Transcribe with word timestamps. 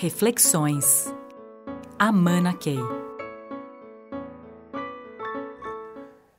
Reflexões. 0.00 1.12
Amana 1.98 2.54
Key. 2.54 2.78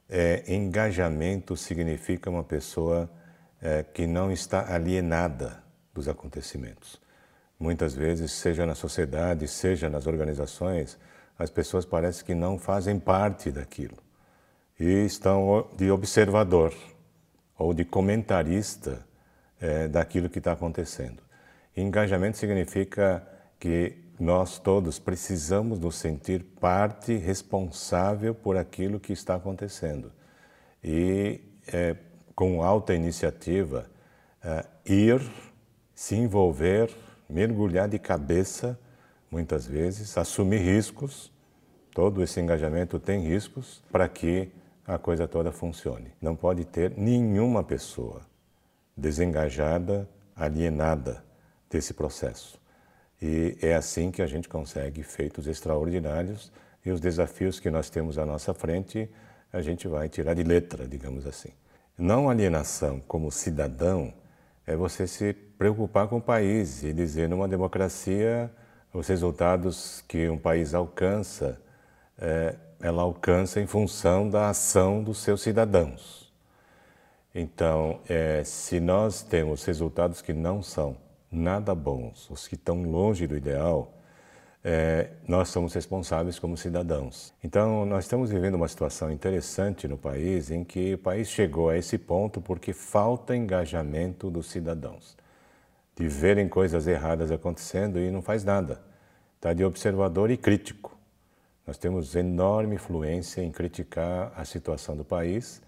É, 0.10 0.44
engajamento 0.48 1.56
significa 1.56 2.28
uma 2.32 2.44
pessoa 2.44 3.08
é, 3.62 3.84
que 3.84 4.08
não 4.08 4.32
está 4.32 4.74
alienada 4.74 5.64
dos 5.94 6.08
acontecimentos. 6.08 7.00
Muitas 7.60 7.94
vezes, 7.94 8.32
seja 8.32 8.66
na 8.66 8.74
sociedade, 8.74 9.48
seja 9.48 9.92
nas 9.92 10.08
organizações, 10.08 10.98
as 11.38 11.52
pessoas 11.52 11.86
parecem 11.86 12.26
que 12.26 12.34
não 12.34 12.58
fazem 12.58 13.00
parte 13.00 13.52
daquilo 13.52 13.98
e 14.80 15.06
estão 15.06 15.70
de 15.78 15.92
observador 15.92 16.74
ou 17.56 17.76
de 17.76 17.86
comentarista 17.86 19.06
é, 19.60 19.88
daquilo 19.88 20.32
que 20.32 20.40
está 20.40 20.54
acontecendo. 20.54 21.22
Engajamento 21.78 22.40
significa 22.40 23.28
que 23.62 23.96
nós 24.20 24.58
todos 24.58 24.98
precisamos 24.98 25.78
nos 25.78 25.96
sentir 25.96 26.44
parte 26.60 27.16
responsável 27.16 28.34
por 28.34 28.58
aquilo 28.58 29.00
que 29.00 29.14
está 29.14 29.36
acontecendo. 29.36 30.12
E, 30.84 31.40
é, 31.72 31.96
com 32.36 32.64
alta 32.64 32.96
iniciativa, 32.96 33.86
é, 34.44 34.66
ir, 34.84 35.22
se 35.94 36.16
envolver, 36.16 36.90
mergulhar 37.30 37.88
de 37.88 38.00
cabeça, 38.00 38.80
muitas 39.30 39.68
vezes, 39.68 40.18
assumir 40.18 40.58
riscos. 40.58 41.32
Todo 41.94 42.24
esse 42.24 42.42
engajamento 42.42 42.98
tem 42.98 43.22
riscos 43.22 43.84
para 43.92 44.10
que 44.10 44.52
a 44.88 44.98
coisa 44.98 45.28
toda 45.28 45.52
funcione. 45.52 46.12
Não 46.20 46.36
pode 46.36 46.66
ter 46.66 46.98
nenhuma 46.98 47.64
pessoa 47.64 48.22
desengajada, 48.98 50.10
alienada 50.36 51.24
desse 51.70 51.94
processo. 51.94 52.61
E 53.22 53.58
é 53.62 53.76
assim 53.76 54.10
que 54.10 54.22
a 54.22 54.28
gente 54.28 54.50
consegue 54.50 55.04
feitos 55.04 55.46
extraordinários 55.46 56.52
e 56.84 56.90
os 56.90 57.00
desafios 57.00 57.60
que 57.60 57.70
nós 57.70 57.90
temos 57.90 58.18
à 58.18 58.26
nossa 58.26 58.54
frente, 58.54 59.10
a 59.54 59.62
gente 59.62 59.88
vai 59.88 60.10
tirar 60.10 60.34
de 60.34 60.44
letra, 60.44 60.88
digamos 60.88 61.28
assim. 61.28 61.50
Não 61.98 62.30
alienação 62.30 63.00
como 63.08 63.32
cidadão 63.32 64.12
é 64.66 64.76
você 64.76 65.06
se 65.06 65.34
preocupar 65.34 66.08
com 66.08 66.18
o 66.18 66.22
país 66.22 66.82
e 66.84 66.94
dizer 66.94 67.30
numa 67.30 67.48
democracia 67.48 68.50
os 68.92 69.08
resultados 69.08 70.04
que 70.08 70.28
um 70.28 70.38
país 70.38 70.74
alcança, 70.74 71.62
é, 72.18 72.56
ela 72.80 73.04
alcança 73.04 73.62
em 73.62 73.68
função 73.68 74.28
da 74.30 74.50
ação 74.50 75.04
dos 75.04 75.20
seus 75.20 75.42
cidadãos. 75.42 76.32
Então, 77.34 78.02
é, 78.10 78.44
se 78.44 78.80
nós 78.80 79.22
temos 79.22 79.64
resultados 79.64 80.22
que 80.22 80.34
não 80.34 80.64
são 80.64 80.98
nada 81.32 81.74
bons, 81.74 82.30
os 82.30 82.48
que 82.48 82.56
estão 82.56 82.84
longe 82.84 83.26
do 83.26 83.38
ideal, 83.38 83.94
é, 84.64 85.10
nós 85.28 85.50
somos 85.50 85.74
responsáveis 85.74 86.38
como 86.38 86.56
cidadãos. 86.56 87.34
Então, 87.44 87.86
nós 87.86 88.04
estamos 88.06 88.30
vivendo 88.30 88.56
uma 88.56 88.68
situação 88.68 89.12
interessante 89.12 89.88
no 89.88 89.98
país 89.98 90.52
em 90.52 90.64
que 90.64 90.94
o 90.94 90.98
país 90.98 91.30
chegou 91.30 91.70
a 91.70 91.78
esse 91.78 91.98
ponto 91.98 92.42
porque 92.42 92.74
falta 92.74 93.36
engajamento 93.36 94.30
dos 94.30 94.52
cidadãos, 94.52 95.18
de 95.96 96.08
verem 96.08 96.48
coisas 96.48 96.86
erradas 96.86 97.32
acontecendo 97.32 97.98
e 97.98 98.12
não 98.12 98.22
faz 98.22 98.44
nada. 98.44 98.82
Está 99.38 99.54
de 99.54 99.64
observador 99.64 100.30
e 100.30 100.38
crítico. 100.38 100.96
Nós 101.66 101.78
temos 101.78 102.16
enorme 102.16 102.76
influência 102.76 103.42
em 103.42 103.52
criticar 103.52 104.32
a 104.36 104.46
situação 104.46 104.96
do 104.96 105.04
país 105.04 105.62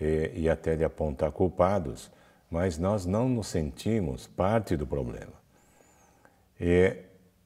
e, 0.00 0.30
e 0.34 0.48
até 0.48 0.76
de 0.76 0.84
apontar 0.84 1.32
culpados 1.32 2.10
mas 2.50 2.78
nós 2.78 3.06
não 3.06 3.28
nos 3.28 3.48
sentimos 3.48 4.26
parte 4.26 4.76
do 4.76 4.86
problema. 4.86 5.32
E 6.60 6.96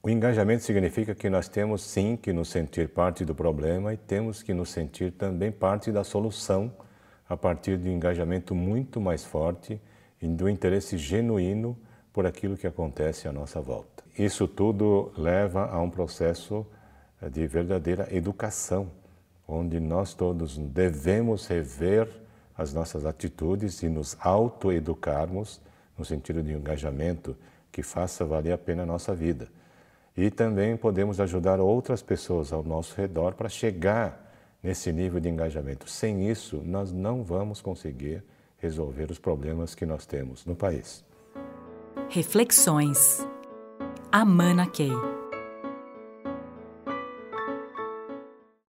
o 0.03 0.09
engajamento 0.09 0.63
significa 0.63 1.13
que 1.13 1.29
nós 1.29 1.47
temos 1.47 1.83
sim 1.83 2.15
que 2.15 2.33
nos 2.33 2.49
sentir 2.49 2.89
parte 2.89 3.23
do 3.23 3.35
problema 3.35 3.93
e 3.93 3.97
temos 3.97 4.41
que 4.41 4.53
nos 4.53 4.69
sentir 4.69 5.11
também 5.11 5.51
parte 5.51 5.91
da 5.91 6.03
solução 6.03 6.73
a 7.29 7.37
partir 7.37 7.77
de 7.77 7.87
um 7.87 7.93
engajamento 7.93 8.55
muito 8.55 8.99
mais 8.99 9.23
forte 9.23 9.79
e 10.21 10.27
do 10.27 10.49
interesse 10.49 10.97
genuíno 10.97 11.77
por 12.11 12.25
aquilo 12.25 12.57
que 12.57 12.67
acontece 12.67 13.27
à 13.27 13.31
nossa 13.31 13.61
volta. 13.61 14.03
Isso 14.17 14.47
tudo 14.47 15.11
leva 15.17 15.67
a 15.67 15.79
um 15.79 15.89
processo 15.89 16.65
de 17.31 17.45
verdadeira 17.47 18.07
educação, 18.11 18.91
onde 19.47 19.79
nós 19.79 20.13
todos 20.13 20.57
devemos 20.57 21.47
rever 21.47 22.07
as 22.57 22.73
nossas 22.73 23.05
atitudes 23.05 23.81
e 23.83 23.89
nos 23.89 24.17
autoeducarmos 24.19 25.61
no 25.97 26.05
sentido 26.05 26.41
de 26.41 26.51
engajamento 26.51 27.35
que 27.71 27.83
faça 27.83 28.25
valer 28.25 28.51
a 28.51 28.57
pena 28.57 28.83
a 28.83 28.85
nossa 28.85 29.15
vida. 29.15 29.47
E 30.15 30.29
também 30.29 30.75
podemos 30.75 31.19
ajudar 31.19 31.59
outras 31.59 32.01
pessoas 32.01 32.51
ao 32.51 32.63
nosso 32.63 32.95
redor 32.95 33.33
para 33.33 33.47
chegar 33.47 34.31
nesse 34.61 34.91
nível 34.91 35.19
de 35.19 35.29
engajamento. 35.29 35.89
Sem 35.89 36.29
isso, 36.29 36.61
nós 36.65 36.91
não 36.91 37.23
vamos 37.23 37.61
conseguir 37.61 38.23
resolver 38.57 39.09
os 39.09 39.17
problemas 39.17 39.73
que 39.73 39.85
nós 39.85 40.05
temos 40.05 40.45
no 40.45 40.55
país. 40.55 41.03
Reflexões. 42.09 43.25
Amana 44.11 44.67
Key. 44.67 45.20